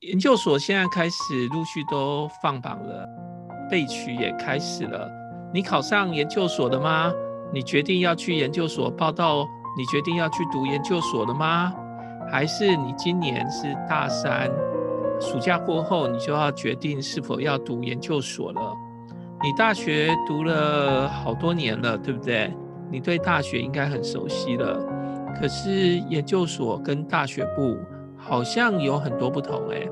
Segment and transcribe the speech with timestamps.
[0.00, 3.06] 研究所现在开始陆续都放榜了，
[3.70, 5.06] 备取也开始了。
[5.52, 7.12] 你考上研究所了吗？
[7.52, 9.46] 你决定要去研究所报到？
[9.76, 11.74] 你决定要去读研究所了吗？
[12.32, 14.50] 还是你今年是大三，
[15.20, 18.74] 暑假过后你就要决定是否要读研究所了？
[19.42, 22.50] 你大学读了好多年了，对不对？
[22.90, 24.82] 你对大学应该很熟悉了。
[25.38, 27.76] 可是研究所跟大学部
[28.30, 29.90] 好像有很多不同诶。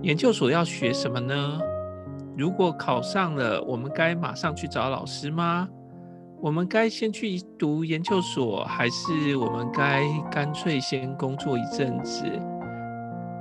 [0.00, 1.60] 研究所要学什么呢？
[2.34, 5.68] 如果考上了，我们该马上去找老师吗？
[6.40, 12.24] 我们该先去读研究所，还是我们该干脆先工作一阵子？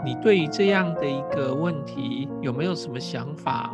[0.03, 3.71] 你对于这样的一个问题有没有什么想法？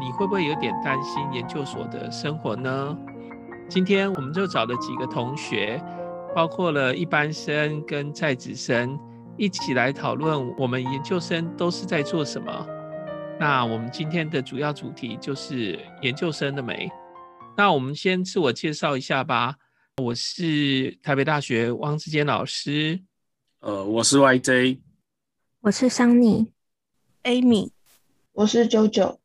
[0.00, 2.96] 你会不会有点担心研究所的生活呢？
[3.68, 5.78] 今天我们就找了几个同学，
[6.34, 8.98] 包括了一般生跟在职生，
[9.40, 12.66] 一起来讨论我们研究生都是在做什么。
[13.38, 16.90] 那我们今天的主要主题就是研究生的美。
[17.56, 19.56] 那我们先自我介绍一下吧。
[19.96, 23.00] 我是台北大学汪志坚老师。
[23.60, 24.80] 呃，我是 YJ。
[25.60, 27.70] 我是 Sunny，Amy，。
[28.32, 29.18] 我是九九。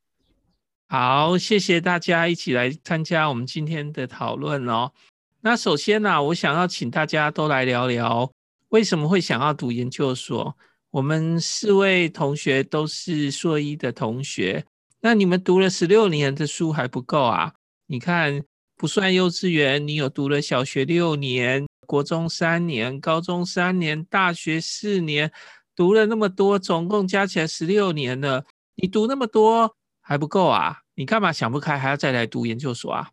[0.87, 4.93] 好，谢谢大家一起来参加我们今天的讨论哦。
[5.41, 8.31] 那首先呢、啊，我想要请大家都来聊聊
[8.69, 10.55] 为什么会想要读研究所。
[10.91, 14.65] 我们四位同学都是硕一的同学，
[15.01, 17.53] 那你们读了十六年的书还不够啊？
[17.87, 18.41] 你看，
[18.77, 25.29] 不算幼稚园，你有读了小学六年、国中三年、高中三年、大学四年，
[25.75, 28.45] 读了那么多，总共加起来十六年了。
[28.75, 30.79] 你读那么多还不够啊？
[30.95, 33.09] 你干嘛想不开还要再来读研究所啊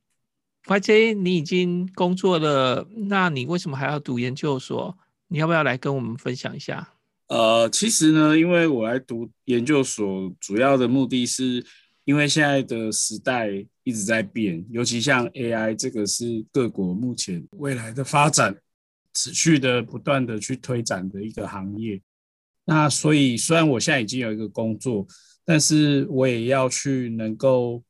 [0.66, 4.96] ？YJ，你已经工作了，那你为什么还要读研究所？
[5.32, 6.92] 你要不要来跟我们分享一下？
[7.28, 11.64] 呃，其实呢，因为我来读研究所，主要的目的是。
[12.04, 13.48] 因为现在的时代
[13.84, 18.52] 一直在变，尤其像 AI 这个是各国目前未来的发展
[19.14, 22.02] 持续的不断的去推展的一个行业。
[22.64, 25.06] 那所以虽然我现在已经有一个工作，
[25.44, 27.80] 但是我也要去能够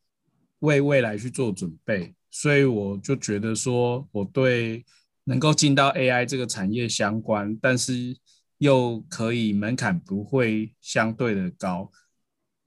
[0.58, 2.14] 为未来去做准备。
[2.30, 4.84] 所以我就觉得说，我对
[5.24, 8.16] 能够进到 AI 这个产业相关，但是
[8.58, 11.90] 又可以门槛不会相对的高。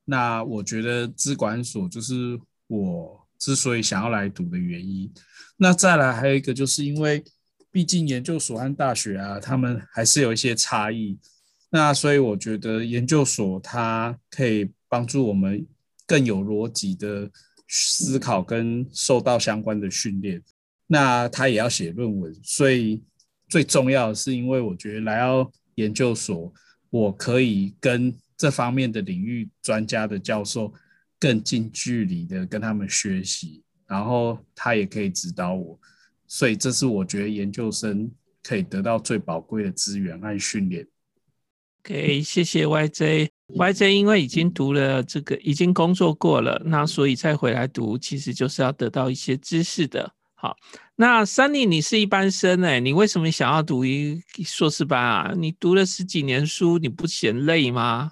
[0.05, 5.11] 那我觉得资管所就是我之所以想要来读的原因。
[5.57, 7.23] 那再来还有一个，就是因为
[7.71, 11.17] 毕竟研究所和大学啊，他们还是有一些差异。
[11.69, 15.67] 那所以我觉得研究所它可以帮助我们
[16.05, 17.29] 更有逻辑的
[17.67, 20.41] 思考跟受到相关的训练。
[20.87, 23.03] 那他也要写论文，所以
[23.49, 26.53] 最重要的是，因为我觉得来到研究所，
[26.89, 30.73] 我可以跟这方面的领域专家的教授
[31.19, 35.79] 更近距离的跟他们学习，然后他也可以指导我，
[36.27, 38.11] 所以这是我觉得研究生
[38.43, 40.85] 可以得到最宝贵的资源和训练。
[41.83, 43.29] OK，谢谢 YJ。
[43.47, 50.11] YJ 因为已经读了这个，已经工作过了，那所以再回来读，其实就是要得到一些知识的。
[50.45, 50.55] 好，
[50.97, 55.33] 那 Sunny，你是一般生哎，你为什么想要读一硕士班啊？
[55.35, 58.11] 你读了十几年书，你不嫌累吗？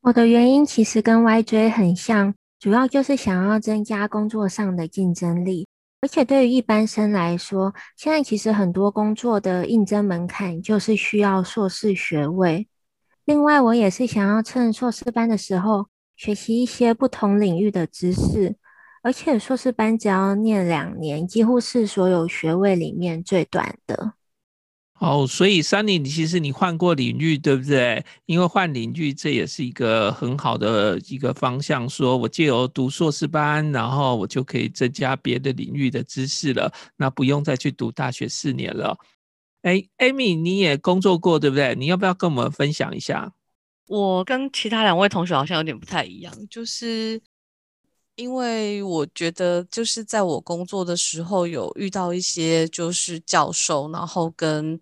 [0.00, 5.68] 我的原因其实跟 YJ 很像，主要就是想要增加工作上的竞争力。
[6.00, 12.66] 而且对于一般生来说，现在其实很多工作的应征门槛就是需要硕士学位。
[13.24, 15.86] 另外，我也是想要趁硕士班的时候
[16.16, 18.56] 学习一些不同领域的知识。
[19.02, 24.14] 而且硕士班只要念两年，几乎是所有学位里面最短的。
[25.00, 28.04] 哦，所以 Sunny，你其实你换过领域，对不对？
[28.26, 31.88] 因为换领域，这也是一个很好的一个方向。
[31.88, 38.96] 说我借由读硕士班，然后我就可以增加别的领域的知识了，那不用再去读大学四年了。
[39.62, 41.74] 哎，Amy，你也工作过，对不对？
[41.74, 43.32] 你要不要跟我们分享一下？
[43.88, 47.20] 我跟其他两位同学好像有点不太一样，就是。
[48.14, 54.78] 因为我觉得，就是在我工作的时候，有遇到一些就是教授，然后跟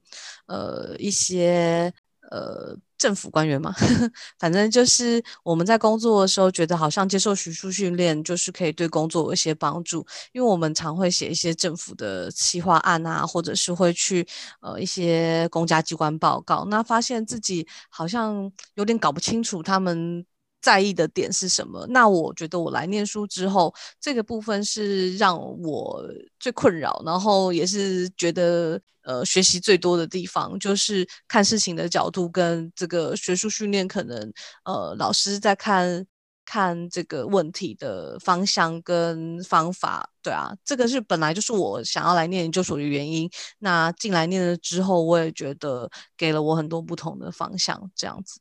[0.47, 1.93] 呃一些
[2.31, 3.73] 呃政府官员嘛，
[4.39, 10.05] 反正就是我们在工作的时候，觉得好像接受学术训练，就是可以对工作有一些帮助。
[10.33, 14.27] 因为我们常会写一些政府的企划案啊，或者是会去
[14.61, 20.27] 呃一些公家机关报告，那发现自己好像有点搞不清楚他们。
[20.61, 21.87] 在意的点是什么？
[21.89, 26.05] 那我觉得我来念书之后，这个部分是让我
[26.39, 34.33] 最困扰，然后也是觉得呃学习最多的地方，就是看事情的角度跟这个学术训练，可能
[34.65, 36.07] 呃老师在看
[36.45, 40.11] 看这个问题的方向跟方法。
[40.23, 43.31] 对啊，这个是本来就是我想要来念研究所的原因。
[43.61, 48.41] 那进来念了之后，我也觉得给了我很多不同的方向，这样子。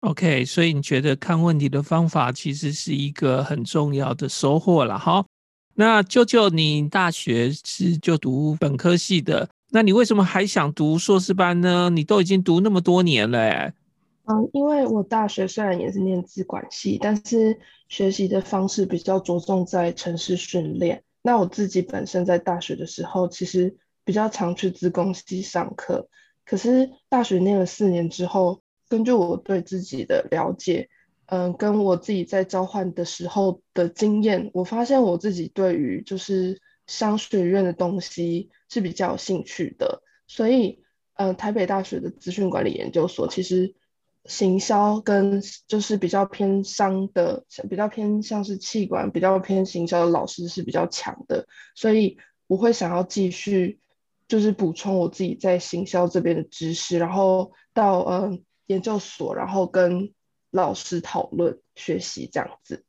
[0.00, 5.26] OK，所以你觉得看问题的方法其实是一个很重要的收获了哈。
[5.74, 11.90] 那舅舅，你大学是就读本科系的，那你为什么还想读硕士班呢？
[11.90, 13.74] 你都已经读那么多年了欸。
[14.26, 17.58] 嗯，因为我大学虽然也是念资管系，但是
[17.88, 21.02] 学习的方式比较着重在程式训练。
[21.22, 26.08] 那我自己本身在大学的时候，其实比较常去资工系上课，
[26.44, 28.60] 可是大学念了四年之后。
[28.88, 30.88] 根据我对自己的了解，
[31.26, 40.02] 嗯，跟我自己在交换的时候的经验，我发现我自己对于就是商学院的东西是比较有兴趣的。
[40.26, 40.82] 所以，
[41.16, 43.74] 嗯，台北大学的资讯管理研究所其实
[44.24, 51.46] 行销跟就是比较偏商的，比较偏像是企管，比较偏行销的老师是比较强的。
[51.74, 53.80] 所以，我会想要继续
[54.28, 58.42] 就是补充我自己在行销这边的知识，然后到嗯。
[58.68, 60.10] 研究所，然后跟
[60.50, 62.84] 老师讨论学习这样子。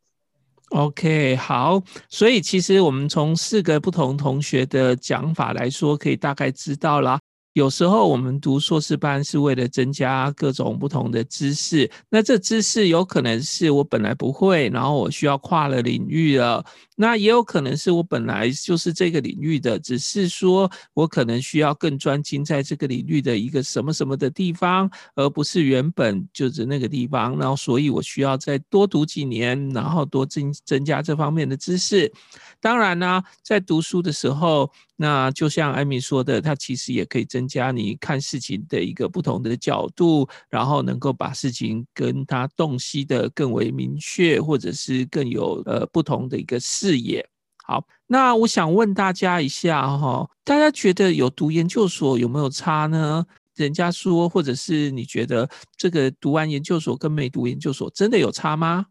[0.70, 7.20] OK，好，所以其实我们从四个不同同学的讲法来说，可以大概知道啦。
[7.54, 16.64] 有时候我们读硕士班是为了增加各种不同的知识，那这知识有可能是我本来不会，然后我需要跨了领域了。
[16.96, 27.38] 那也有可能是我本来就是这个领域的，只是说我可能需要更专精在这个领域的一个什么什么的地方，而不是原本就是那个地方。
[27.38, 32.12] 然后所以我需要再多读几年，然后多增增加这方面的知识。
[32.60, 34.70] 当然呢，在读书的时候，
[35.02, 47.26] 那就像艾米说的，它其实也可以增加你看事情的一个不同的角度，然后能够把事情跟它洞悉的更为明确，或者是更有呃不同的一个视野。
[47.64, 53.26] 好，那我想问大家一下哈，大家觉得有读研究所有没有差呢？
[53.56, 58.88] 人家说，或者是你觉得这个读完研究所跟没读研究所真的有差吗？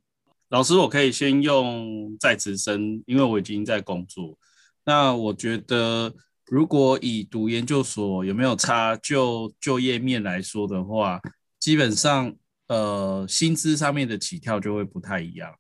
[0.49, 4.38] 老师，我可以先用在职生，因为我已经在工作。
[4.88, 6.11] 那我觉得，
[6.46, 11.20] 如果以读研究所有没有差，就就业面来说的话，
[11.61, 12.35] 基本上，
[12.69, 15.55] 呃，薪资上面的起跳就会不太一样。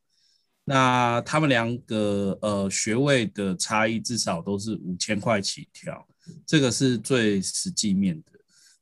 [0.64, 6.08] 那他们两个呃学位的差异至少都是五千块起跳，
[6.46, 8.32] 这个是最实际面的。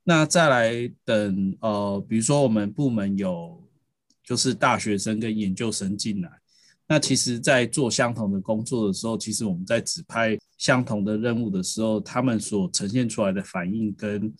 [0.04, 3.60] 那再来等呃，比如说我们部门有。
[4.28, 6.28] 就是大学生跟研究生进来，
[6.88, 14.32] 那其实，在做相同的工作的时候，其实我们在指派相同的任务的时候，他们所呈现出来的反应跟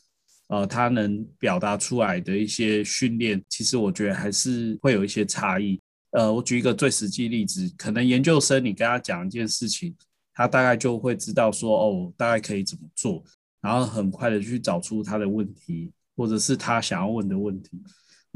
[0.49, 5.81] 呃，他能表达出来的一些训练，其实我觉得还是会有一些差异。
[6.13, 9.93] 呃，我举一个最实际例子，可能研究生你跟他讲一件事情，
[10.33, 13.25] 他大概就会知道说，哦，大概可以怎么做，
[13.61, 17.83] 然后很快的去找出他的问题，或者是他想要问的问题。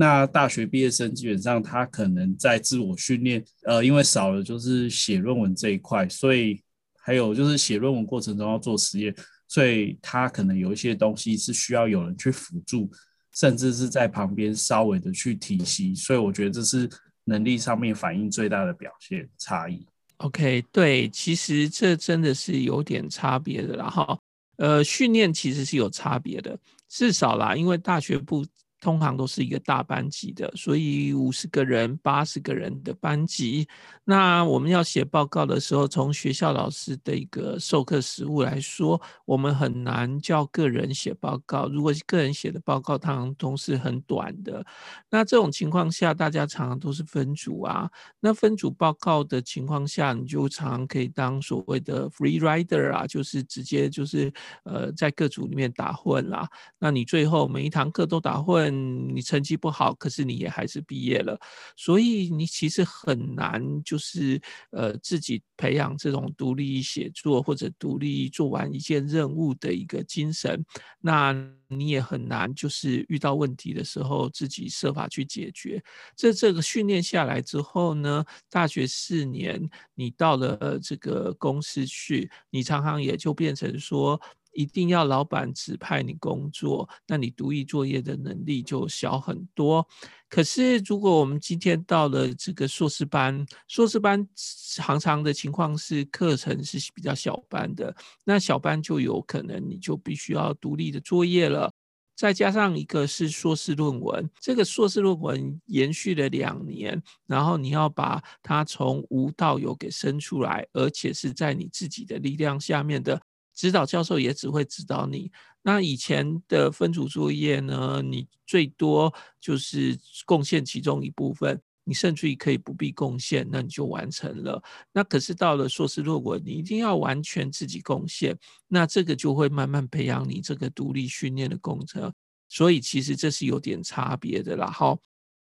[0.01, 6.59] 那大学毕业生基本上他可能在自我训练，呃，因为少了就是写论文这一块，所以
[7.03, 9.15] 还有就是写论文过程中要做实验，
[9.47, 12.91] 所以他可能有一些东西是需要有人去辅助，
[13.35, 16.89] 甚至是在旁边稍微的去提醒，所以我觉得这是
[17.25, 19.87] 能力上面反映最大的表现差异。
[20.17, 24.19] OK，对，其实这真的是有点差别的啦哈，
[24.57, 28.47] 呃，训练其实是有差别的，至少啦，因为大学部。
[28.81, 33.69] 通常都是一个大班级的，所以五十个人、八十个人的班级。
[34.05, 41.69] 那我们要写报告的时候，从学校老师的一个授课实务来说，我们很难叫个人写报告。
[41.69, 44.65] 如果个人写的报告，通常都是很短的。
[45.11, 47.89] 那这种情况下，大家常常都是分组啊。
[48.19, 54.33] 那分组报告的情况下，你就常可以当所谓的 free rider 啊，就是直接就是
[54.65, 56.49] 呃在各组里面打混啦。
[56.79, 58.70] 那你最后每一堂课都打混。
[58.71, 61.39] 嗯，你成绩不好，可是你也还是毕业了，
[61.77, 70.65] 所以你其实很难，就是呃自己培养这种独立写作或者独立做完一件任务的一个精神。
[71.01, 71.35] 那
[71.69, 75.83] 你也很难，就是遇到问题的时候自己设法去解决。
[76.17, 79.61] 这这个训练下来之后呢，大学四年
[79.95, 84.21] 你到了这个公司去，你常常也就变成说。
[84.53, 89.87] 一定要老板指派你工作，那你独立作业的能力就小很多。
[90.29, 94.27] 可是如果我们今天到了这个硕士班，硕士班
[94.75, 101.73] 常常的情况是课程是比较小班的，那小班就有可能你就必须要独立的作业了。
[102.17, 113.19] 再加上一个是硕士论文，这个硕士论文延续了两年，然后你要把它从无到有给生出来，而且是在你自己的力量下面的
[113.61, 115.31] 指导教授也只会指导你。
[115.61, 121.61] 那以前的分组作业呢，你最多就是贡献其中一部分。
[121.85, 124.63] 你甚至于可以不必贡献，那你就完成了。
[124.95, 128.35] 那可是到了硕士论文，你一定要完全自己贡献，
[128.67, 132.11] 那这个就会慢慢培养你这个独立训练的工程。
[132.49, 134.71] 所以其实这是有点差别的啦。
[134.71, 134.99] 好，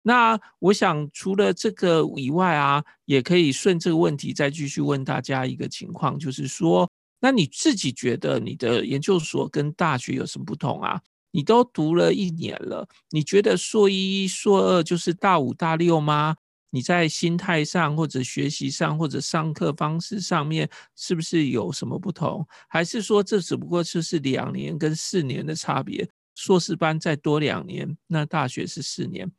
[0.02, 6.90] 那我想除了这个以外啊，也可以顺这个问题再继续问大家一个情况，就是说，
[7.20, 11.02] 那你自己觉得你的研究所跟大学有什么不同啊？
[11.32, 16.36] 你都读了一年了，你觉得硕一、硕二就是大五、大六吗？
[16.72, 22.46] 你在心态上，或者学习上，或者上课方式上面，是不是有什么不同？
[22.68, 26.08] 还是说这只不过就是两年跟四年的差别？
[26.36, 29.32] 硕士班再多两年，那大学是四年。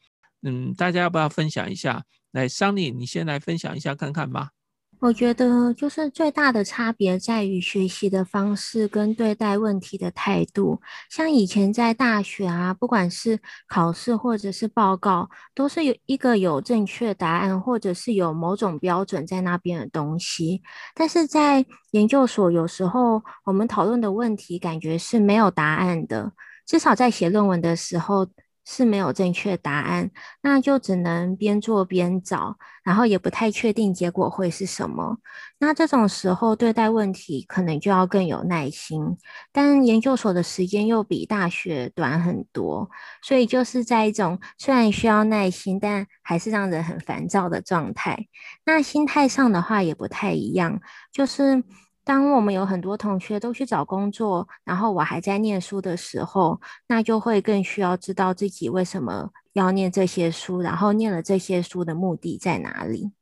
[0.42, 2.04] 嗯，大家要不要分享一下？
[2.32, 4.50] 来，Sunny，你先来分享一下看看吧。
[5.00, 10.78] 我觉得就是最大的差别在于学习的方式跟对待问题的态度。
[11.08, 20.62] 像以前在大学啊，不管是考试或者是报告，都是有一个有正确答案，或者是有某种标准在那边的东西。
[20.94, 26.32] 但是在研究所，有时候我们讨论的问题感觉是没有答案的，
[26.66, 28.26] 至少在写论文的时候。
[28.72, 30.12] 是没有正确答案，
[30.42, 35.18] 那就只能边做边找，然后也不太确定结果会是什么。
[35.58, 39.18] 那这种时候对待问题可能就要更有耐心，
[39.50, 42.88] 但研究所的时间又比大学短很多，
[43.20, 48.28] 所以就是在一种虽然需要耐心，但还是让人很烦躁的状态。
[48.64, 51.64] 那心态上的话也不太一样，就是。
[52.10, 63.12] 当我们有很多同学都去找工作，然后我还在念书的时候，那就会更需要知道自己为什么要念这些书，然后念了这些书的目的在哪里。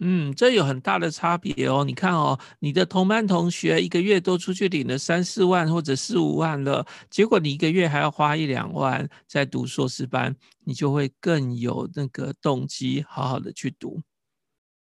[0.00, 1.84] 嗯，这有很大的差别哦。
[1.84, 10.34] 你看哦，你的同班同学一个月都出去领了三四万或者四五万了，结果你一个月还要花一两万在读硕士班，
[10.64, 14.02] 你就会更有那个动机，好好的去读。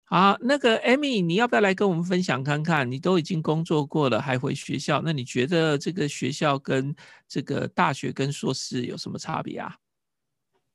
[0.09, 2.89] 好，那个 Amy，你要不要来跟我们分享看看？
[2.89, 6.95] 你都已经工作过了，还回学校，那你觉得这个学校跟
[7.27, 9.75] 这个大学跟硕士有什么差别啊？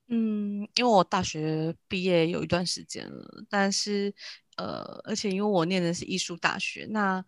[0.08, 4.14] 嗯，因为我大学毕业有一段时间了，但是
[4.56, 7.24] 呃，而且因为我念的是艺术大学，那。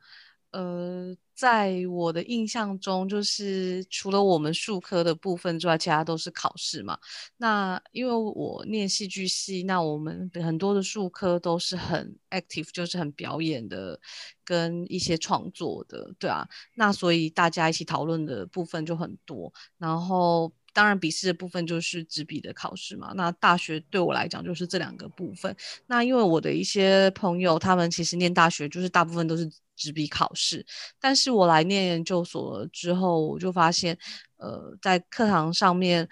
[0.54, 6.96] 呃，在我的印象中，就是除了我们术科的部分之外，其他都是考试嘛。
[7.38, 13.98] 那因为我念戏剧系，那我们很多的术科都是很 active，就是很表演的，
[14.44, 16.48] 跟一些创作的，对啊。
[16.74, 20.52] 那所以大家一起讨论的部分就很多，然后。
[20.74, 23.12] 当然，笔试的部分就是纸笔的考试嘛。
[23.14, 25.56] 那大学对我来讲就是这两个部分。
[25.86, 30.66] 那因为我的一些朋友，他们其实念大学就是大部分都是纸笔考试，
[31.00, 33.96] 但是我来念研究所之后，我就发现，
[34.36, 36.06] 呃，在课堂上面。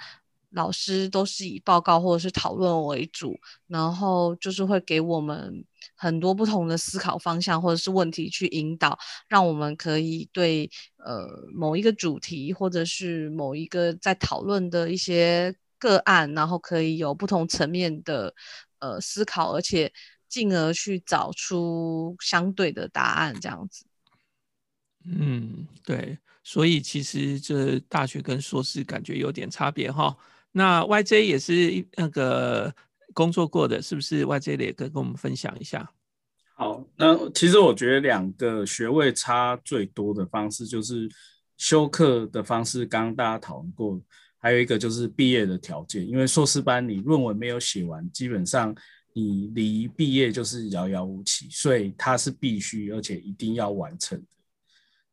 [0.55, 5.65] 老师都是以报告或者是讨论为主，然后就是会给我们
[5.95, 8.99] 很多不同的思考方向或者是问题去引导，
[9.29, 18.35] 让我们可以对呃某一个主题或者是某一个在讨论的一些个案，然后可以有不同层面的
[18.79, 19.93] 呃思考，而且
[20.29, 23.85] 进而去找出相对的答案，这样子。
[25.05, 30.17] 嗯，对，所以其实这大学跟硕士感觉有点差别哈。
[30.53, 32.73] 那 YJ 也是那个
[33.13, 35.93] 工作过的，是不是？YJ 也可跟我们分享一下。
[36.55, 41.09] 好，那其实我觉得两个学位差最多的方式就是
[41.57, 44.01] 修课的方式，刚刚大家讨论过，
[44.39, 46.07] 还有一个就是毕业的条件。
[46.07, 48.75] 因为硕士班你论文没有写完，基本上
[49.13, 54.27] 你离毕业就是遥遥无期，所以它是必须而且一定要完成的。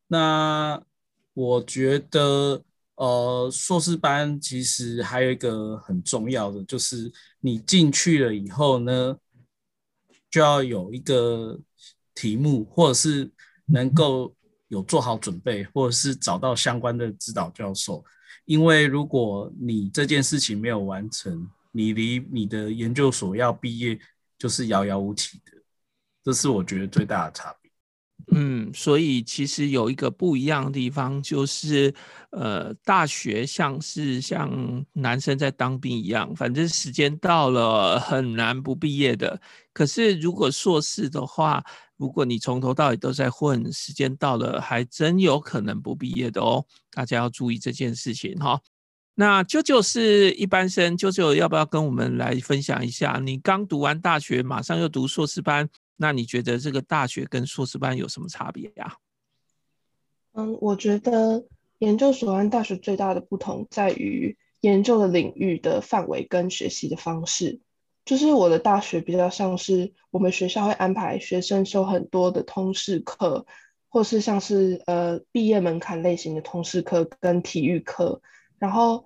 [0.06, 0.82] 那
[1.34, 2.62] 我觉得。
[3.00, 9.16] 呃，硕士班其实还有一个很重要的，就是你进去了以后呢，
[10.30, 11.58] 就要有一个
[12.14, 13.32] 题目，或者是
[13.64, 14.36] 能够
[14.68, 18.04] 有做好准备，或者是找到相关的指导教授。
[18.44, 23.98] 因为如果你这件事情没有完成，你离你的研究所要毕业
[24.38, 25.52] 就是遥遥无期的。
[26.22, 27.59] 这是我觉得最大的差别。
[28.32, 31.92] 嗯，所以其实有一个不一样的地方，就是
[32.30, 39.40] 呃，大学像是像男生在当兵一样，反正时间到了很难不毕业的。
[39.72, 41.60] 可是如果硕士的话，
[41.96, 46.64] 如果你从头到尾都在混，时间到了还真有可能不毕业的哦。
[46.92, 48.60] 大家要注意这件事情哈。
[49.16, 53.20] 那舅舅是一般生，舅舅要不要跟我们来分享一下？
[53.22, 55.68] 你刚读完大学，马上又读硕士班。
[56.02, 58.96] 那你觉得这个大学跟硕士班有什么差别呀？
[60.32, 61.44] 嗯，我觉得
[61.78, 67.60] 研究所跟大学最大的不同在于研究的领域的范围跟学习的方式。
[68.06, 73.44] 就是我的大学比较像是我们学校会安排学生修很多的通识课，
[73.90, 78.22] 或是像是呃毕业门槛类型的通识课跟体育课，
[78.58, 79.04] 然后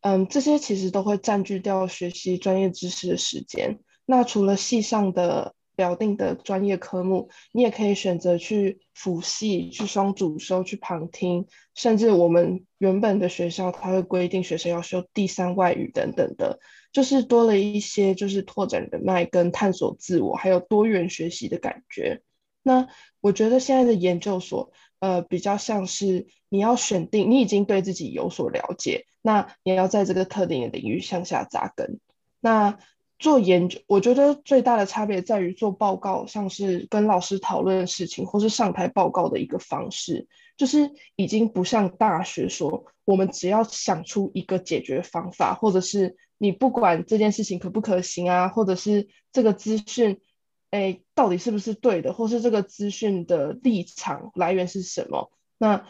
[0.00, 3.78] 嗯这些其实都会占据掉学习专业知识的时间。
[4.04, 16.58] 那除了系上的表定的专业科目，你也可以选择去辅系、去双主修、去旁听，甚至我们原本的学校，它会规定学生要修第三外语等等的，
[16.92, 22.22] 就是多了一些就是拓展人脉跟探索自我，还有多元学习的感觉。
[22.62, 22.86] 那
[23.20, 31.98] 我觉得现在的研究所，呃，比较像是你要选定，你已经对自己有所了解，那你要在这个特定的领域向下扎根。
[32.40, 32.78] 那
[33.22, 40.26] 做研究，我觉得最大的差别在于做报告，像是跟老师讨论事情，或是上台报告的一个方式，
[40.56, 50.20] 就是已经不像大学说，我们只要想出一个解决方法，或者是你不管这件事情可不可行啊，或者是这个资讯，
[50.72, 55.30] 哎，到底是不是对的，或是这个资讯的立场来源是什么？
[55.58, 55.86] 那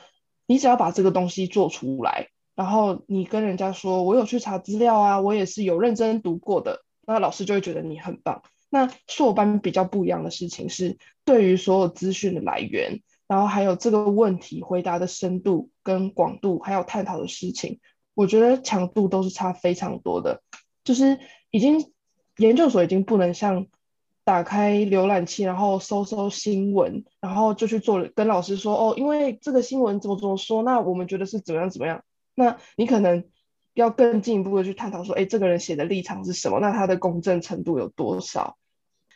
[0.47, 6.85] 你只要把这个东西做出来，然后你跟人家说，我有去查资料啊，我也是有认真读过的。
[7.06, 8.42] 那老师就会觉得你很棒。
[8.71, 17.80] 那硕班比较不一样的事情是，对于所有资讯的来源，然后还有这个问题回答的深度跟广度，还有探讨的事情，
[18.14, 20.42] 我觉得强度都是差非常多的。
[20.85, 21.18] 就是
[21.50, 21.92] 已经
[22.38, 23.66] 研究所已经不能像
[24.25, 32.02] 打开浏览器，然后搜搜新闻，然后就去做跟老师说哦，因为这个新闻怎么怎么说，那我们觉得是怎么样怎么样。
[32.35, 33.25] 那你可能。
[33.75, 36.61] 要更进一步的去探讨说，哎，这个人写的立场是什么？
[36.61, 38.59] 那他的公正程度有多少？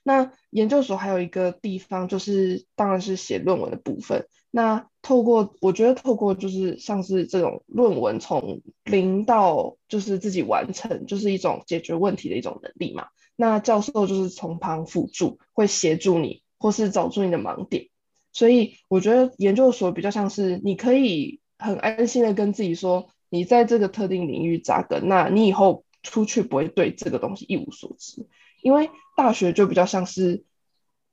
[0.02, 4.26] 那研究所还有一个地方，就是当然是写论文的部分。
[4.52, 13.08] 那透过我觉得透过就是像是这种论文从零到就是自己完成，就是一种解决问题的一种能力嘛。
[13.34, 17.88] 那教授就是从旁辅助，会协助你，或是找出你的盲点。
[18.32, 23.08] 所以我觉得研究所比较像是你可以很安心的跟自己说。
[23.28, 28.28] 你在这个特定领域扎根，那你以后出去不会对这个东西一无所知，
[28.62, 30.44] 因为大学就比较像是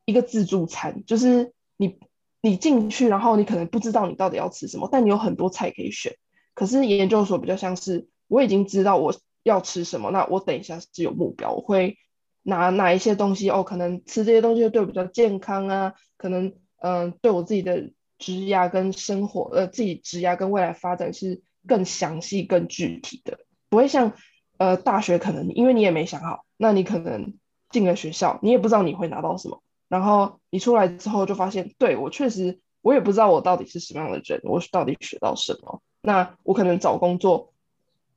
[0.06, 1.97] 一个自助餐，就是你
[2.41, 6.15] 你进去，然后你可能不知道你到底要吃什么，但你有很多菜可以选。
[6.54, 11.97] 可是研究所比较像是我已经知道我要吃什么，那我等一下是有目标，我会
[12.43, 21.41] 拿哪一些东西哦，可能吃这些东西对我比较健康啊，可能嗯、对我自己的职涯跟生活呃自己职涯跟未来发展是。
[21.67, 24.13] 更详细、更具体的，不会像
[24.58, 27.34] 呃大学可能因为你也没想好，那你可能
[27.69, 37.54] 进了学校，你也不知道你会拿到什么，然后你出来之后就发现，对，我确实我也不知道我到底是什么样的人，我到底学到什么，那我可能找工作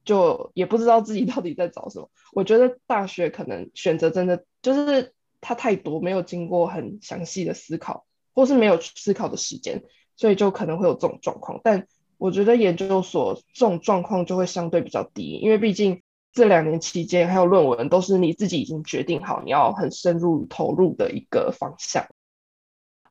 [0.04, 2.10] 就也不知道自己到底在找什么。
[2.32, 8.04] 我觉得大学可能选择真的就是它太多，没有经过很详细的思考，
[8.34, 9.84] 或是没有思考的时间，
[10.16, 11.86] 所以就可能会有这种状况，但。
[12.18, 16.02] 我觉得研究所这种状况就会相对比较低，因为毕竟
[16.32, 22.06] 这两年期间还有论文都是你自己已经决定好你要很深入投入的一个方向。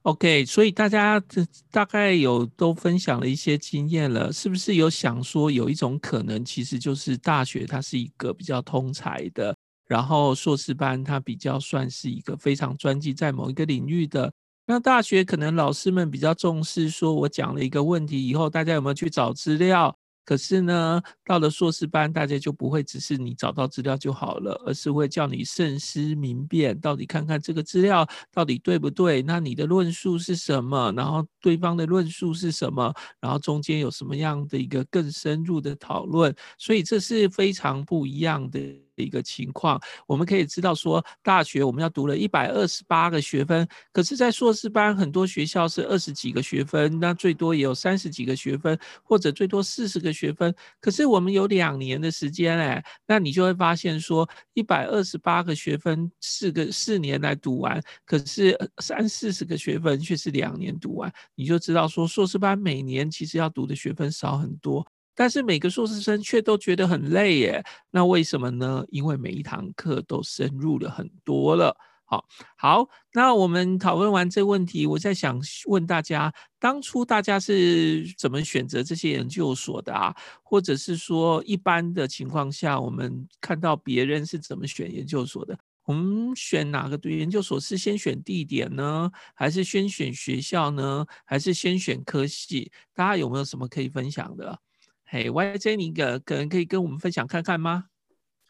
[0.04, 9.56] OK，所以大家这大概有都分享了一些经验了，是不是有想说有一种可能，其实就是大学它是一个比较通才的，
[9.88, 14.32] 然后硕士班它比较算是一个非常专精在某一个领域的。
[14.68, 19.96] 那大学可能老师们比较重视，说我讲了一个问题以后，大家有没有去找资料？
[20.26, 29.22] 可是呢，到了硕士班，大家就不会只是你找到资料就好了，而是会叫你慎思明辨，到底看看这个资料到底对不对？
[29.22, 30.92] 那你的论述是什么？
[30.98, 32.92] 然后对方的论述是什么？
[33.22, 36.36] 然后中间有什么样的一个更深入的讨论？
[36.58, 38.60] 所以这是非常不一样的
[39.04, 39.80] 一个情况。
[40.08, 50.54] 我们可以知道说，大学我们要读了一百二十八个学分，可是，在硕士班很多学校是二十几个学分，那最多也有三十几个学分，或者最多四十个学分。
[50.80, 64.86] 可是我们有两年的时间哎，那你就会发现说，一百二十八个学分四个四年来读完，可是三四十个学分却是两年读完，你就知道说，硕士班每年其实要读的学分少很多。
[65.16, 68.84] 但是每个硕士生却都觉得很累耶，那为什么呢？
[68.90, 71.76] 因为每一堂课都深入了很多了。
[72.08, 72.24] 好，
[72.56, 80.16] 好，那我们讨论完这个问题，我在想问大家，当初大家是怎么选择这些研究所的啊？
[80.44, 85.58] 或者是说，一般的情况下，我们看到别人是怎么选研究所的？
[85.86, 92.72] 我们选哪个对研究所是先选地点呢，还是先选学校呢，还是先选科系？
[92.94, 94.60] 大家有没有什么可以分享的？
[95.08, 97.86] 嘿，YJ，你可可能可以跟我们分享看看吗？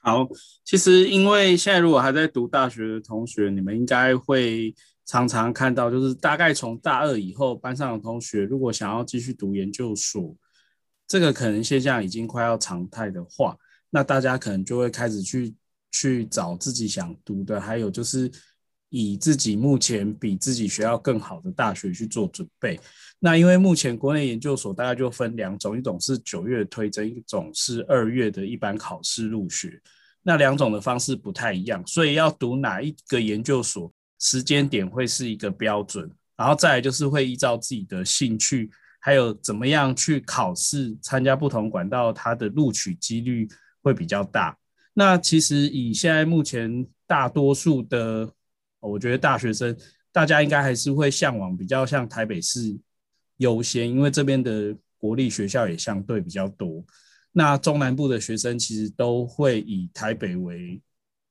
[0.01, 0.27] 好，
[0.63, 4.73] 其实因为现在如果还在读大学的同学，你们应该会
[5.05, 10.35] 常常看到，就是大概从大二以后，班上的同学如果想要继续读研究所，
[11.07, 13.57] 这个可能现象已经快要常态的话，
[13.89, 15.53] 那大家可能就会开始去
[15.91, 18.31] 去找自己想读的，还有就是。
[18.89, 22.79] 以自己目前比自己学校更好的大学去做准备。
[23.19, 29.81] 那因为目前国内研究所大概就分两种，一种是九月推甄，一种是二月的一般考试入学。
[30.21, 36.09] 那两种的方式不太一样，所以要读哪一个研究所，时间点会是一个标准。
[36.35, 38.69] 然后再来就是会依照自己的兴趣，
[38.99, 43.47] 还有怎么样去考试，参加不同管道，它的录取几率
[43.81, 44.57] 会比较大。
[44.93, 48.29] 那其实以现在目前大多数的
[48.85, 49.75] 我觉得大学生
[50.11, 52.77] 大家应该还是会向往比较像台北市
[53.37, 56.83] 优先，因为这边的国立学校也相对比较多。
[57.31, 60.81] 那中南部的学生其实都会以台北为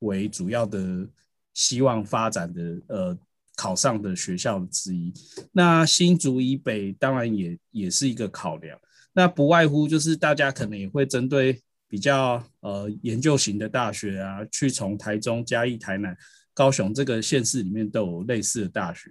[0.01, 1.09] 为主要的
[1.55, 3.19] 希望发展的呃
[3.57, 5.11] 考上的学校之一。
[5.51, 8.79] 那新竹以北当然也也是一个考量。
[9.14, 16.14] 那不外乎就是大家可能也会针对比较呃研究型的大学啊，去从台中、嘉义、台南。
[16.55, 19.11] 高雄这个县市里面都有类似的大学，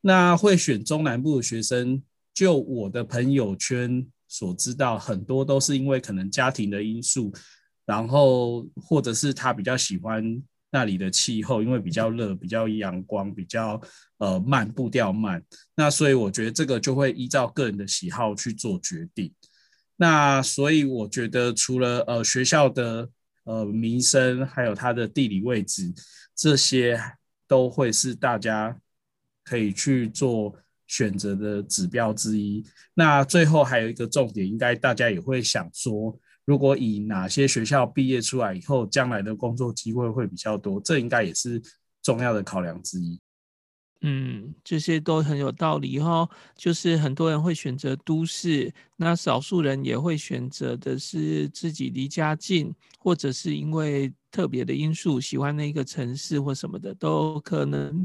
[0.00, 2.02] 那会选中南部的学生，
[2.34, 7.32] 就我的朋友圈所知道，很多都是因为可能家庭的因素，
[7.86, 13.80] 然后或者是他比较喜欢那里的气候，因为比较热、比较阳光、比较
[14.18, 15.42] 呃慢步调慢，
[15.74, 19.32] 那所以我觉得这个就会依照个人的喜好去做决定。
[19.96, 23.08] 那所以我觉得除了呃学校的
[23.44, 25.92] 呃名声，还有它的地理位置。
[26.34, 27.00] 这些
[27.46, 28.76] 都会是大家
[29.44, 30.54] 可以去做
[30.86, 32.64] 选择的指标之一。
[32.94, 41.62] 那最后还有一个重点，应该大家也会想说，如果以哪些学校毕业出来以后，将来的工作机会会比较多，这应该也是
[42.02, 43.20] 重要的考量之一。
[44.04, 46.28] 嗯，这些都很有道理哈。
[46.56, 58.04] 就是很多人会选择都市，那少数人也会选择的是自己离家近，或者是因为特别的因素喜欢那个城市或什么的都可能。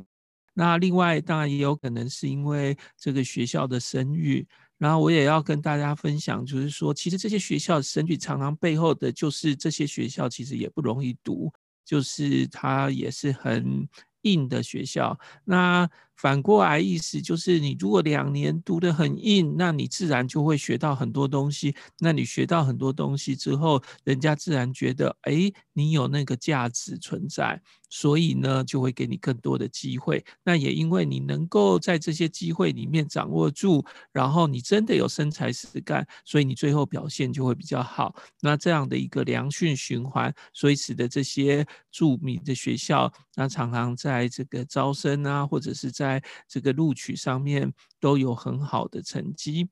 [0.54, 4.48] 那另外当然也有可能是因为这个学校的声誉。
[4.78, 11.52] 然后我也要跟大家分享，就是说，其实这些学校的声誉常常背后的就是这些学校其实也不容易读，
[11.84, 13.90] 就是它也是很。
[14.22, 21.76] 硬的学校，那反过来意思就是，你如果两年读得很硬，那你自然就会学到很多东西。
[22.00, 27.62] 那你学到很多东西之后，人家自然觉得，哎，你有那个价值存在。
[27.90, 30.22] 所以呢，就会给你更多的机会。
[30.44, 38.14] 那也因为你能够在这些机会里面掌握住，然后你真的有真才实干，所以你最后表现就会比较好。
[38.42, 49.70] 那这样的一个良性循环，所以使得这些著名的学校，那常常在这个招生啊，或者是在在这个录取上面都有很好的成绩。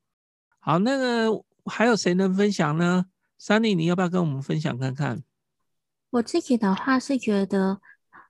[0.59, 3.05] 好，那个还有谁能分享呢
[3.39, 5.23] ？Sunny，你要不要跟我们分享看看？
[6.09, 7.81] 我自己的话是觉得。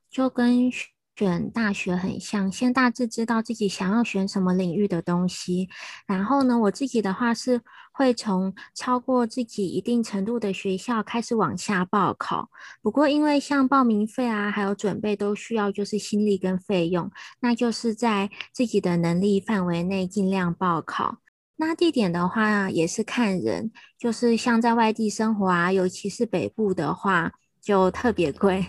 [0.08, 0.72] 就跟
[1.16, 5.70] 选大学很像，先大致知道自己想要选什么领域的东西，
[6.06, 7.62] 然后呢，我自己的话是
[7.94, 12.50] 会从超过自己一定程度的学校开始往下报考。
[12.82, 21.20] 不过因为像报名费啊，还有准备都需要就是心力跟费用，那就是在自己的能力范围内尽量报考。
[21.56, 28.66] 那地点的话也是看人，就是像在外地生活啊，尤其是北部的话，就特别贵。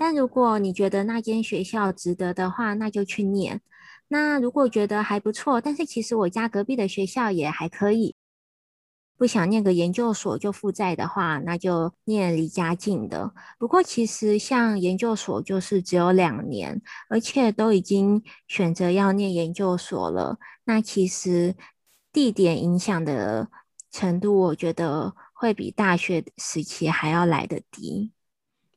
[0.00, 3.60] 但如果你觉得那间学校值得的话，那就去念。
[4.08, 8.14] 那如果觉得还不错，但是其实我家隔壁的学校也还可以，
[9.18, 13.34] 不想念个研究所就负债的话，那就念离家近的。
[13.58, 21.54] 不过其实像研究所就是只有两年，而且都已经选择要念研究所了，那其实
[22.10, 23.50] 地点影响的
[23.90, 28.12] 程度，我觉得会比大学时期还要来得低。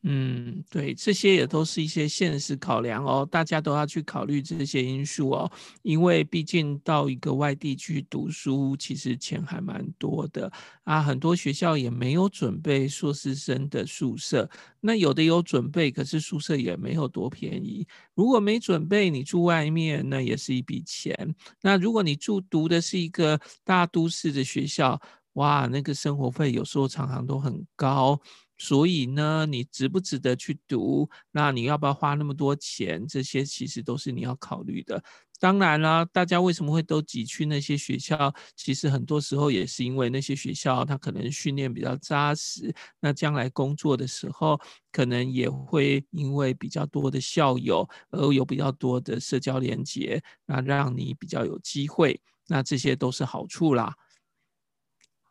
[0.06, 5.50] 嗯，对，这些也都是一些现实考量哦，大家都要去考虑这些因素哦，
[5.82, 10.52] 因为毕竟到一个外地去读书，其实钱还蛮多的
[10.84, 14.50] 啊，很多学校也没有准备硕士生的宿舍，
[14.82, 17.88] 那有的有准备，可是宿舍也没有多便宜。
[18.13, 21.16] 如果没准备，你住外面，那也是一笔钱。
[21.62, 25.00] 那如果你住读的是一个大都市的学校，
[25.34, 28.20] 哇，那个生活费有时候常常都很高。
[28.58, 31.10] 所以呢，你值不值得去读？
[31.32, 33.06] 那你要不要花那么多钱？
[33.08, 35.04] 这些其实都是你要考虑的。
[35.39, 38.34] 当然啦，大家为什么会都挤去那些学校？
[38.56, 44.58] 其实很多时候也是因为那些学校它可能训练比较扎实，那将来工作的时候，
[44.89, 52.22] 可能也会因为比较多的校友而有比较多的社交连接，那让你比较有机会。
[52.48, 53.94] 那这些都是好处啦。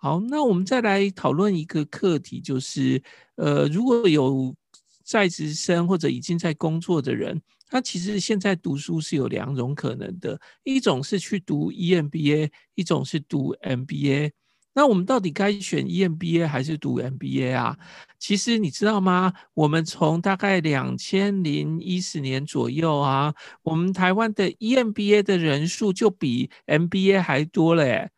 [0.05, 3.01] 好，那我们再来讨论一个课题，就是，
[3.37, 4.53] 呃，如果有
[5.05, 14.33] 在职生或者已经在工作的人，他其实现在读书是有两种可能的，一种是去读 EMBA，一种是读 MBA。
[14.75, 17.79] 那我们到底该选 EMBA 还是读 MBA 啊？
[18.19, 19.33] 其实你知道吗？
[19.55, 28.09] 我们从大概两千零一十年左右啊，我们台湾的 EMBA 的人数就比 MBA 还多了，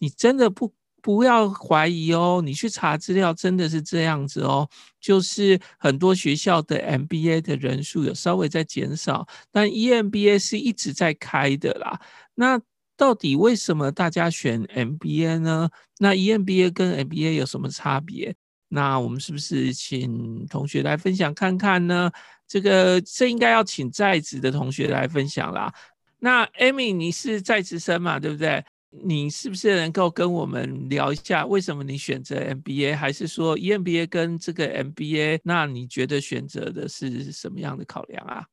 [0.00, 0.74] 你真的不？
[1.02, 4.68] 不要怀疑哦，你去查资料，真的是这样子哦。
[5.00, 11.98] 就是很多学校的 MBA 的人数有稍微在减少，但 EMBA 是一直在开的啦。
[12.34, 12.60] 那
[12.96, 15.70] 到底为什么大家选 MBA 呢？
[15.98, 18.34] 那 EMBA 跟 MBA 有什么差别？
[18.68, 22.10] 那我们是不是请同学来分享看看呢？
[22.46, 25.72] 这个这应该要请在职的同学来分享啦。
[26.18, 28.20] 那 Amy，你是在职生嘛？
[28.20, 28.62] 对不对？
[28.90, 35.40] 你是不是能够跟我们聊一下，为什么你选择 MBA，还是说 EMBA 跟这个 MBA？
[35.44, 38.44] 那你觉得选择的是什么样的考量啊？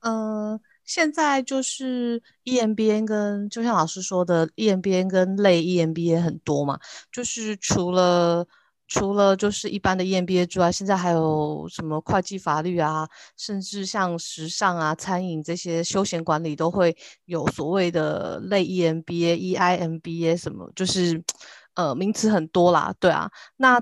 [0.00, 6.78] 呃，现在就是 EMBA 跟就像老师说的，EMBA 跟类 EMBA 很多嘛，
[7.12, 8.46] 就是除了。
[8.92, 21.22] 除了就是一般的 EMBA 之外，现在还有什么会计、法律啊，甚至像时尚啊、餐饮这些休闲管理都会有所谓的类 EMBA、EIMBA 什么，就是
[21.74, 23.30] 呃名词很多啦，对啊。
[23.58, 23.80] 那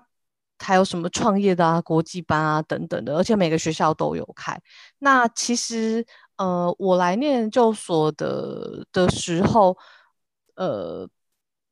[0.59, 4.61] 还有什么创业的啊、国际班啊等等的，而且每个学校都有开。
[4.99, 6.05] 那其实
[6.37, 9.75] 呃，我来念研究所的的时候，
[10.55, 11.09] 呃。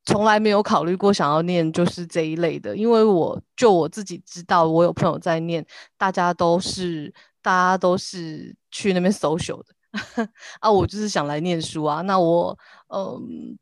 [0.06, 5.64] 从来没有考虑过想要念就是这一类的，因为我就我自己知道，我有朋友在念，
[5.98, 9.66] 大家都是大家都是去那边 social 的
[10.60, 12.00] 啊，我就是想来念书啊。
[12.02, 12.56] 那我
[12.88, 13.58] 嗯，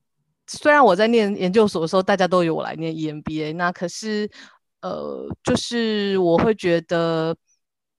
[0.46, 4.30] 虽然我在念研究所的时候，大家都有我来念 EMBA，那可是
[4.82, 7.36] 呃，就是我会觉得。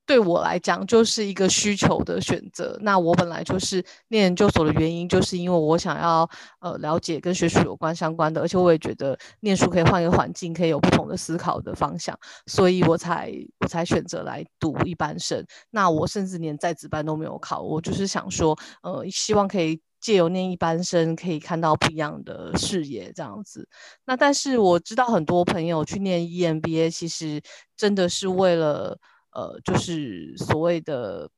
[0.06, 2.78] 对我来讲，就是一个需求的选择。
[2.82, 12.15] 那我本来就是念研究所的原因，就是因为我想要呃了解跟学术有关相关的，而且我也觉得念书可以换一个环境，可以有不同的思考的方向，
[12.46, 15.44] 所以我才我才选择来读一般生。
[15.72, 23.68] 那我甚至连在职班都没有考，我就是想说，呃，希望可以借由念一般生，可以看到不一样的视野这样子。
[24.06, 27.41] 那但是我知道很多朋友去念 EMBA，其实
[27.76, 29.00] 真的是为了。
[29.36, 31.30] 呃，就是所谓的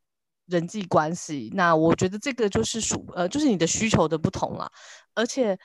[0.46, 4.72] 人际关系，那我觉得这个就是属呃，就是你的需求的不同啦。
[5.16, 5.58] 而且，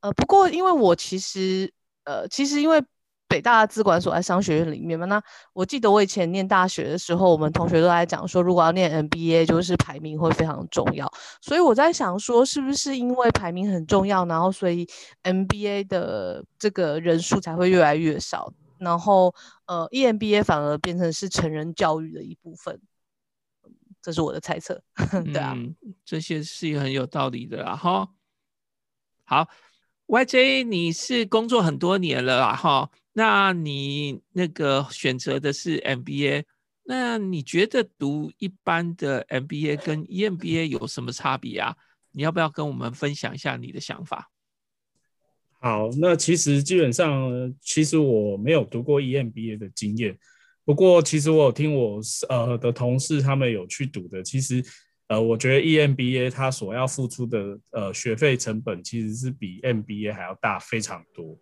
[0.00, 1.70] 呃，不过因为我其实
[2.04, 2.82] 呃，其实因为
[3.28, 5.22] 北大资管所在商学院里面嘛，那
[5.52, 11.08] 我记得我以前念大学的时候，我们同学都在讲说，如果要念 MBA，就是排名会非常重要。
[11.40, 14.84] 所以我在想说，是不是因为排名很重要，然后所以
[15.22, 18.52] MBA 的这个人数才会越来越少？
[18.80, 19.34] 然后，
[19.66, 22.80] 呃，EMBA 反而变成是成人教育的一部分，
[24.00, 24.82] 这是我的猜测。
[25.32, 25.54] 对啊，
[26.04, 27.76] 这些是很有道理的啦。
[27.76, 28.08] 哈，
[29.24, 29.48] 好
[30.06, 32.56] ，YJ，你是工作很多年了啦。
[32.56, 36.44] 哈，那你那个选择的是 MBA，
[36.84, 41.76] 那你觉得读一般的 MBA 跟 EMBA 有什么差别啊？
[42.12, 44.29] 你要不要跟我们分享一下你的想法？
[45.62, 50.18] 好，那其实基本上，其实我没有读过 EMBA 的经验。
[50.64, 54.22] 不过，其实我有听我呃的同事他们有去读的。
[54.22, 54.64] 其实，
[55.08, 61.38] 呃，我觉得 EMBA 它所要付出的呃学费成本其实是比 MBA 还要大非常多。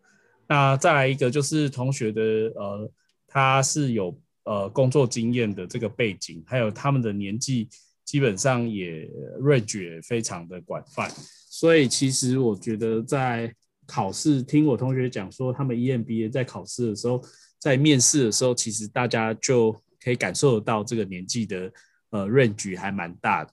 [0.48, 2.22] 那再来一个就是同学的
[2.56, 2.90] 呃，
[3.26, 7.68] 他是有呃工作经验的这个背景，还有他们的年纪
[8.04, 9.08] 基本上也
[9.40, 11.08] range 非常的广泛，
[11.50, 13.54] 所以其实我觉得在
[13.88, 17.24] 考试听我同学讲说，他们 EMBA 在考试的时候，
[17.58, 21.72] 在面试的时候，其实大家就可以感受得到这个年纪的
[22.10, 23.52] 呃 range 还蛮大的。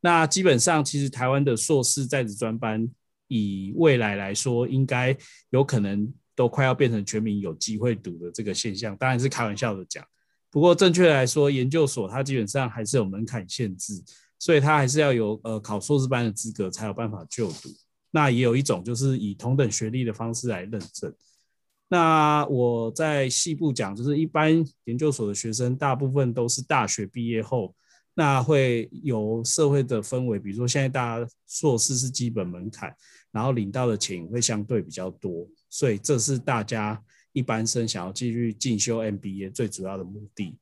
[0.00, 2.88] 那基本上，其实台湾的硕士在职专班，
[3.26, 5.14] 以未来来说，应该
[5.50, 8.96] 有可能都快要变成全民有机会读的这个现象。
[8.96, 10.02] 当然是开玩笑的讲，
[10.50, 14.02] 不过正确来说，研究所它基本上还是有门槛限制，
[14.38, 17.68] 所以它还是要有呃考硕士班的资格才有办法就读。
[18.10, 21.12] 那也有一种就是以同等学历的方式来认证。
[21.88, 27.74] 那我在细部讲，就是一般研究所的学生，大部分都是大学毕业后。
[28.14, 32.92] 那会有社会的氛围，比如说现在大家硕士是基本门槛，
[33.30, 37.00] 然后领到的钱会相对比较多，所以这是大家
[37.32, 40.58] 一般生想要继续进修 MBA 最主要的目的。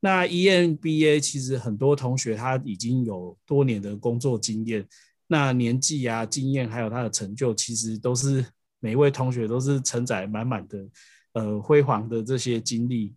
[0.00, 4.84] 那 EMBA 其实很多同学他已经有多年的工作经验，
[5.26, 8.44] 那年纪啊、经验还有他的成就，其实都是
[8.78, 10.88] 每一位同学都是承载满满的
[11.32, 13.14] 呃辉煌的这些经历，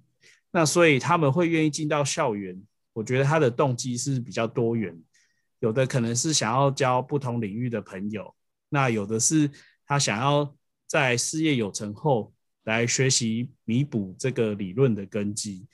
[0.51, 2.61] 那所以他们会愿意进到校园。
[2.93, 4.99] 我觉得他的动机是比较多元，
[5.59, 8.35] 有的可能是想要交不同领域的朋友，
[8.69, 9.49] 那有的是
[9.85, 10.53] 他想要
[10.87, 15.65] 在事业有成后来学习弥补这个理论的根基。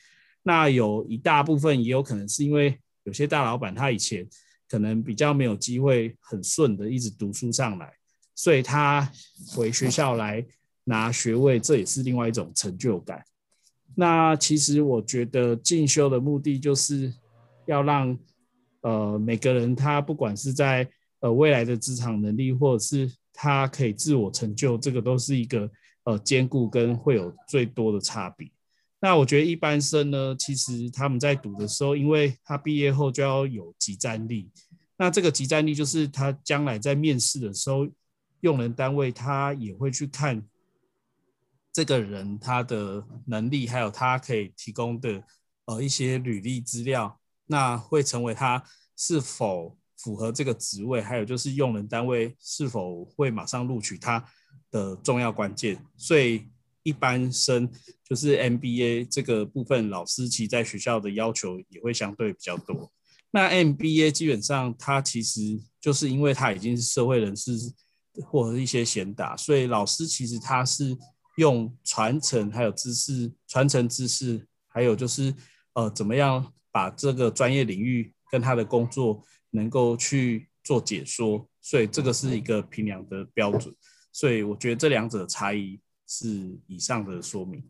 [0.43, 4.27] 那有一大部分也有可能是因为有些大老板他以前
[4.69, 7.93] 可能比较没有机会很顺的一直读书上来，
[8.33, 9.11] 所以他
[9.53, 10.45] 回学校来
[10.83, 13.23] 拿学位，这也是另外一种成就感。
[13.95, 17.13] 那其实我觉得进修的目的就是
[17.65, 18.17] 要让
[18.81, 20.87] 呃每个人他不管是在
[21.21, 25.69] 呃未来的职场能力，或者是他可以自我成就，这个都是一个
[26.03, 28.49] 呃兼顾跟会有最多的差别。
[29.05, 34.49] 那我觉得一般生呢，其实他们在读的时候，因为他毕业后就要有即战力，
[34.97, 37.87] 那这个即战力就是他将来在面试的时候，
[38.39, 40.43] 用人单位他也会去看。
[41.71, 45.23] 这个人他的能力，还有他可以提供的
[45.65, 48.63] 呃一些履历资料，那会成为他
[48.97, 54.25] 是否符合这个职位，还有就是用人单位是否会马上录取他
[54.71, 55.85] 的重要关键。
[55.95, 56.47] 所以
[56.85, 57.69] 一般生
[58.07, 62.89] 就是 MBA 这个部分，老师其实在学校的要求也会相对比较多。
[63.31, 67.51] 那 MBA 基本上它其实就是因为他已经是社会人士
[68.23, 70.97] 或者一些贤达，所以老师其实他是。
[71.37, 75.35] 用传承，还有知识传承知识，还有就是
[75.73, 83.75] 呃，怎么样把这个专业领域跟他的工作能够去做解说，所以这个是一个评量的标准。
[84.13, 87.63] 所以我觉得这两者的差异是以上的说明。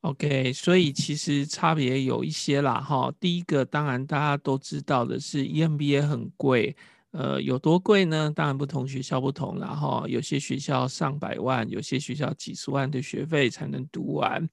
[0.00, 3.12] OK，所以其实差别有一些啦，哈。
[3.20, 6.76] 第一个当然大家都知道的是 EMBA 很贵。
[7.12, 8.32] 呃，有多贵呢？
[8.34, 14.48] 当然不同学校不同，然后有些学校上百万，有些学校几十万的学费才能读完，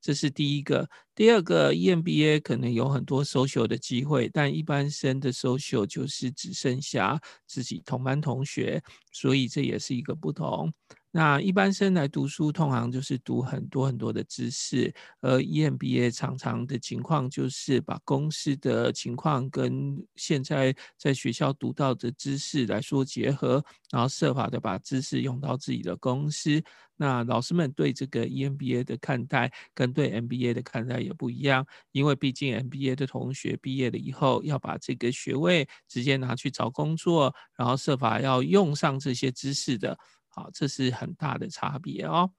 [0.00, 0.88] 这是第一个。
[1.12, 8.80] 第二个，EMBA 可能有很多 social 的机会，但一般生的 social 就是只剩下自己同班同学，
[9.12, 10.72] 所以这也是一个不同。
[11.16, 26.60] 那一般生来读书，通常就是读很多很多的知识，而 EMBA 常常的情况就是把公司的情况跟现在在学校读到的知识来说结合，然后设法的把知识用到自己的公司。
[26.96, 39.96] 那老师们对这个 EMBA 的看待跟对 MBA 的看待也不一样，因为毕竟 MBA 的同学毕业了以后要把这个学位直接拿去找工作，然后设法要用上这些知识的。
[40.34, 42.30] 好，这是很大的差别哦。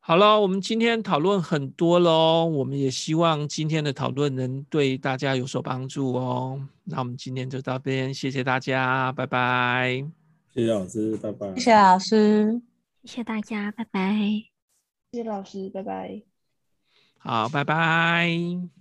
[0.00, 6.60] 好了，我们今天讨论很多喽，我们也希望今天的讨论能对大家有所帮助哦。
[6.84, 10.04] 那我们今天就到这边，谢谢大家，拜拜。
[10.54, 11.54] 谢谢老师，拜拜。
[11.54, 12.62] 谢谢老师，
[13.04, 14.14] 谢谢大家，拜拜。
[15.12, 16.22] 谢谢老师，拜拜。
[17.18, 18.77] 好，拜拜。